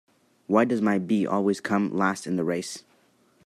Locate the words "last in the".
1.95-2.43